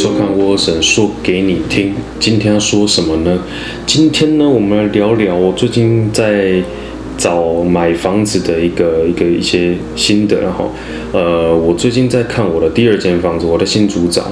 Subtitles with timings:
[0.00, 1.92] 收看沃神说给你听。
[2.18, 3.38] 今天要说什么呢？
[3.86, 6.54] 今天呢，我们来聊聊我最近在
[7.18, 10.40] 找买房子的一个一个一些心得。
[10.40, 10.70] 然后，
[11.12, 14.24] 呃，我最近在看我的第二间房子，我的新主长。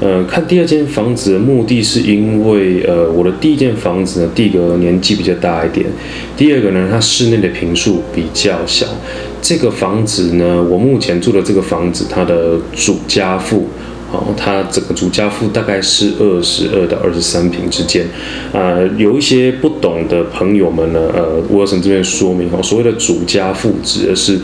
[0.00, 5.86] 呃，看第二间房子的目的是因为，呃，我的第一间房子呢，第一个年纪比较大一点，
[6.36, 8.84] 第二个呢，它室内的平数比较小。
[9.40, 13.68] 这个房子呢，我目前住的这个房子，它的主家父。
[14.16, 18.06] 哦，它整个主家父大概是二十二到二十三平之间，
[18.52, 24.38] 呃，有一些不懂的朋友们呢，呃，我这边说明哦，所谓的主家父指的是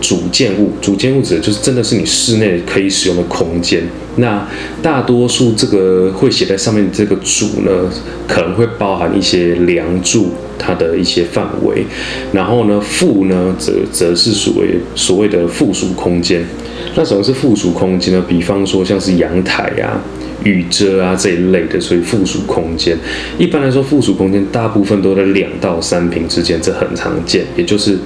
[0.00, 3.82] 主建物，主建物指的就是真的是你室内可以使用的空间。
[4.16, 4.48] 那
[4.80, 7.90] 大多数这个会写在上面这个主呢，
[8.26, 11.84] 可能会包含一些梁柱它的一些范围，
[12.32, 16.44] 然后呢，附呢则则是所谓所谓的附属空间。
[16.94, 18.24] 那什么是附属空间呢？
[18.28, 20.00] 比方说像是阳台啊、
[20.48, 22.96] 雨遮啊这一类的，所以附属空间。
[23.36, 27.98] 一般来说，附属空间大部分都在两到三平之间，这很常见，也就是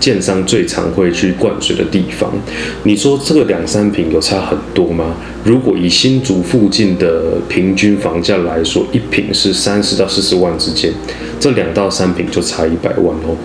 [0.00, 2.32] 建商最常会去灌水的地方。
[2.84, 5.14] 你说这个两三平有差很多吗？
[5.44, 10.90] 如果以新竹附近的平均房价来说，一平是三十到四十万之间，
[11.38, 13.36] 这两到三平就差一百万哦。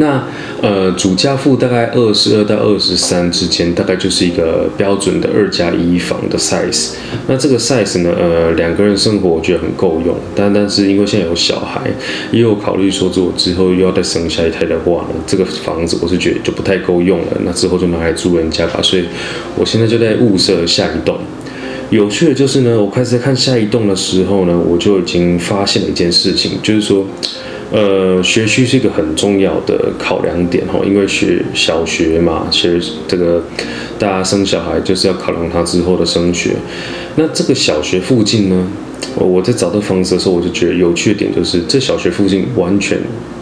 [0.00, 0.26] 那
[0.62, 6.92] 呃，主家父大概二十二到二十三之间，大概就是一个标准的二加一房的 size。
[7.28, 10.16] 那这个 size 呢，呃，两个人生活我觉得很够用。
[10.34, 11.90] 但但是因为现在有小孩，
[12.32, 17.40] 也有考虑说，如果之后又要再生下一胎的话呢，这个房子我是觉得就不太够用了。
[17.44, 18.80] 那之后就拿来租人家吧。
[18.82, 19.04] 所以
[19.56, 21.18] 我现在就在物色下一栋。
[21.90, 27.06] 有趣的就是呢，我开始在看下一栋的时候呢，我就已经发现了一件事情，就是说。
[27.72, 33.40] 呃，学区是一个很重要的考量点哈，因为学小学嘛，学这个
[33.96, 36.56] 大家生小孩就是要考量他之后的升学。
[37.14, 38.66] 那这个小学附近呢，
[39.14, 42.98] 我在找这房子的时候，我就觉得有趣的点就是，这小学附近完全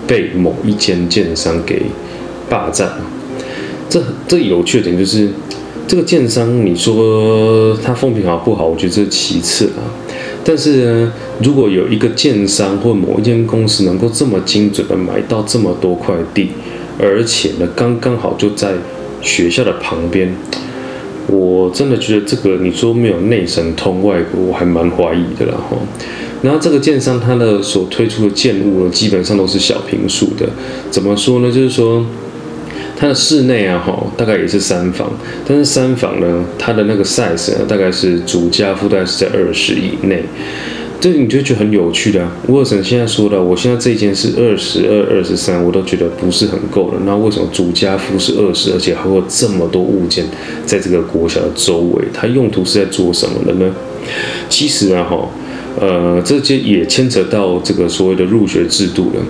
[0.06, 1.83] 被某一间建商给
[2.50, 3.00] 霸占了。
[3.89, 5.31] 这这有趣的点就是，
[5.87, 8.66] 这个建商你说他风评好不好？
[8.66, 9.89] 我觉得这是其次啊。
[10.44, 11.12] 但是呢，
[11.43, 16.50] 如果有一个建商或某一间公司能够这么精准的买到这么多块地，
[16.99, 18.72] 而且呢，刚刚好就在
[19.21, 20.34] 学校的旁边，
[21.27, 25.77] 我真的觉得这个你说没有内神通外国，我还蛮怀疑的啦哈。
[26.43, 30.48] 然后这个建商他的所推出的建物呢，基本上都是小平数的，
[30.91, 31.53] 怎么说呢？
[31.53, 32.04] 就是说。
[33.00, 35.09] 它的室内啊，哈，大概也是三房，
[35.47, 40.25] 但是三房呢，它的那个 size 呢，大概是主家附带是在二十以内，
[41.00, 42.28] 这你就觉得很有趣的。
[42.48, 47.00] 沃森现在说的，我现在这间是二十二、二十三，我都觉得不是很够了。
[47.06, 50.25] 那为什么主家附是二十，而且还有这么多物件
[50.66, 52.04] 在这个国小的周围？
[52.12, 53.72] 它用途是在做什么的呢？
[54.48, 55.30] 其实啊，哈，
[55.78, 59.22] 呃，这些也牵扯到这个所谓的入学制度了。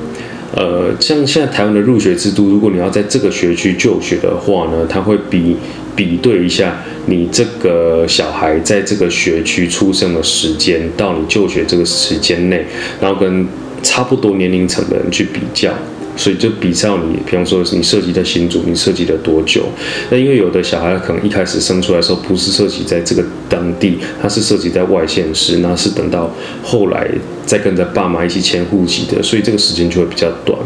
[0.58, 5.56] 呃，像现在台湾的入学制度，如果你要在这个学区就学的话呢，它会比
[5.94, 12.64] 比对一下你这个小孩在这个学区出生的时间到你就学这个时间内，
[13.00, 13.46] 然后跟
[13.84, 15.72] 差不多年龄层的人去比较。
[16.18, 19.66] 所以就比较你，比方说你涉及的新竹，你涉及了多久？
[20.10, 27.08] 那因为有的小孩可能一开始生出来的时候不是涉及在这个当地，他是涉及在外县市，那是等到后来
[27.46, 30.58] 再跟着爸妈一起迁户籍的，所以这个时间就会比较短。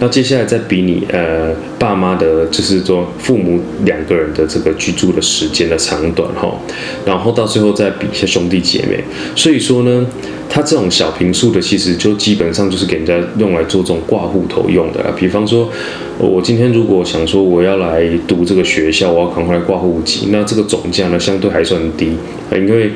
[0.00, 6.58] 那接下来再比你呃爸妈的，就是说父母两个人的这个居住的时间的长短哈，
[7.04, 9.04] 然后到最后再比一下兄弟姐妹。
[9.36, 10.06] 所以说呢。
[10.48, 15.12] 它这种小平数的，其实就基本上就是给人家用来做这种挂户头用的。
[15.16, 15.70] 比方说，
[16.18, 22.16] 我今天如果想说我要来读这个学校，我要赶快来挂户籍，那这个总价呢相对还算低，
[22.52, 22.90] 因为。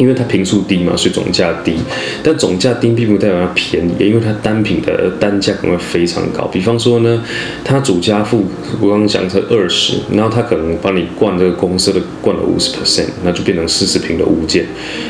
[0.00, 1.74] 因为它平数低嘛，所以总价低。
[2.22, 6.46] 但总价低并不代表它便宜，因为它单品的单价可能会非常高。
[6.46, 7.22] 比方说呢，
[7.62, 8.46] 它主家付
[8.80, 14.64] 我刚刚讲是二十，然后它可能帮你灌这个公司的灌了五十 percent，那就变成四十平的物件。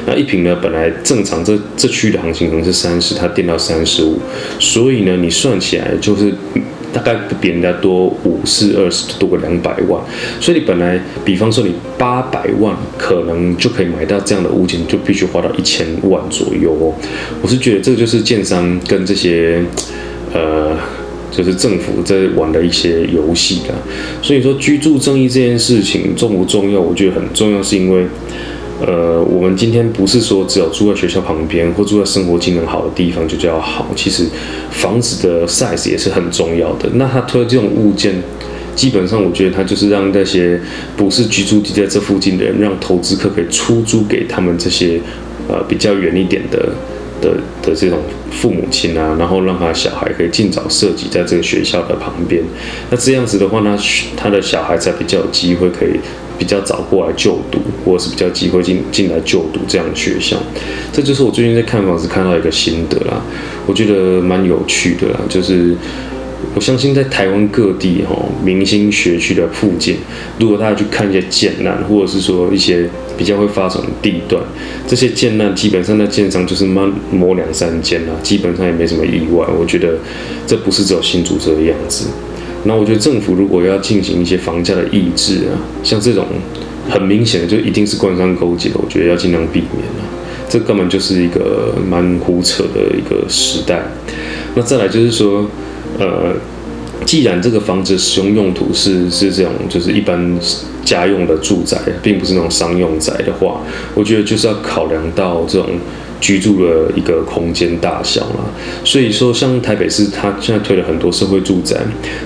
[0.07, 4.19] 那一平呢，本来正常这这区的行情可能是三十，它垫到三十五，
[4.59, 6.35] 所以呢，你算起来就是。
[6.93, 10.01] 大概比人家多五四二十多个两百万，
[10.41, 16.95] 所以你本来比方说你八百万可能就可以买到这样的物件，就必须花到一千万左右哦。
[17.43, 19.63] 我是觉得这就是建商跟这些
[20.33, 20.77] 呃，
[21.31, 23.75] 就是政府在玩的一些游戏的。
[24.23, 26.81] 所以说居住正义这件事情重不重要？
[26.81, 28.07] 我觉得很重要，是因为。
[28.81, 34.25] 呃，我们今天不是说只有住在学校旁边或住在生活机能好的地方就叫好，其实
[34.71, 36.89] 房子的 size 也是很重要的。
[36.95, 38.15] 那他推这种物件，
[38.75, 40.59] 基本上我觉得他就是让那些
[40.97, 44.99] 不是居住地在这附近的人，让投资客可以出租给他们这些
[45.47, 46.73] 呃比较远一点的
[47.21, 47.99] 的的这种
[48.31, 52.43] 父母亲啊，然后让他小孩可以尽早设籍在这个学校的旁边。
[52.91, 53.79] 那这样子的话呢，
[54.17, 56.01] 他的小孩才比较有机会可以
[56.41, 60.37] 比较早过来就读，或者是比较机会进进来就读这样的学校。
[60.93, 63.23] 这就是我最近在看房子看到一个心得啦，
[63.67, 65.77] 我觉得蛮有趣的啦，就是。
[66.55, 69.97] 我相信在台湾各地哈明星学区的附近，
[70.39, 74.43] 如果大家去看一些建难，或者是说一些比较会发展的地段，
[74.89, 79.47] 这些建难基本上在建商就是慢摸两三间啦，基本上也没什么意外。
[79.57, 79.99] 我觉得
[80.47, 82.07] 这不是只有新竹这个样子。
[82.65, 86.27] 那我觉得政府如果要进行一些房价的抑制啊，像这种
[86.89, 90.07] 很明显的就一定是官商勾结，我觉得要尽量避免啊。
[90.49, 93.83] 这根本就是一个蛮胡扯的一个时代。
[94.55, 95.49] 那再来就是说。
[95.99, 96.33] 呃，
[97.05, 100.39] 既然这个房子使用用途是是这种，就是一般
[100.85, 103.61] 家用的住宅，并不是那种商用宅的话，
[103.95, 105.69] 我觉得就是要考量到这种。
[106.21, 108.45] 居住的一个空间大小啦，
[108.85, 111.77] 所以说像台北市，它现在推了很多社会住宅，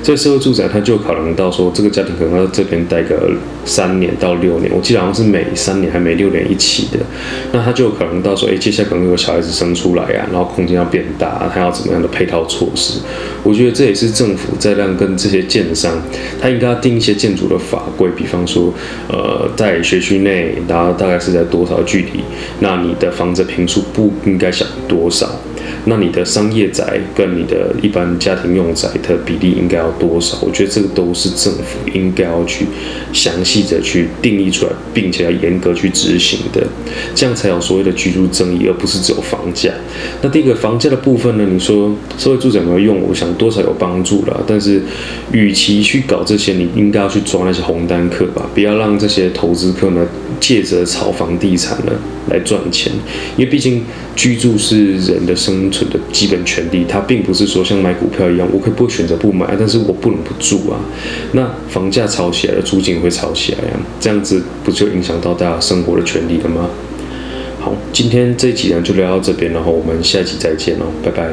[0.03, 3.31] 这社会住宅它就考量到说，这个家庭可能要这边待个
[3.65, 6.99] 三年到六年，我记得好像是每三年还每六年一起的，
[7.53, 12.99] 那他就考量到说，哎，接下来可能有小孩子生出来啊，然后空间要变大，他要怎么样的配套措施？
[13.45, 16.03] 我觉得这也是政府在让跟这些建商，
[16.41, 18.75] 他应该要定一些建筑的法规，比方说，
[19.09, 22.25] 呃，在学区内，然后大概是在多少距离，
[22.59, 23.84] 那你的房子平数。
[23.93, 25.29] 不应该想多少。
[25.87, 30.39] 那你的商业宅跟你的一般家庭用宅的比例应该要多少？
[30.43, 32.67] 我觉得这个都是政府应该要去
[33.13, 36.67] 详细的去定义出来，并且要严格去执行的，
[37.15, 39.73] 这样才有所谓的居住正义，而不是只有房价。
[40.23, 41.47] 那第一个房价的部分呢？
[41.51, 43.01] 你说社会住宅有没有用？
[43.03, 44.43] 我想多少有帮助了。
[44.47, 44.83] 但是，
[45.33, 50.07] 与其去搞这些，你应该要去抓那些红单客吧，不要让这些投资客呢
[50.41, 51.93] 借着炒房地产呢
[52.29, 52.93] 来赚钱，
[53.37, 53.85] 因为毕竟
[54.15, 55.54] 居住是人的生。
[55.55, 60.81] 生存的基本权利，它并不是说像买股票一样，我可以不选择不买，但是我不能不住啊。
[61.33, 66.69] 那房价炒起来了，租金会炒起来呀，这样子不就影响到大家生活的权利了吗？
[67.61, 71.33] 好，今天这一集呢就聊到这边，然后我们下一集再见哦，拜拜。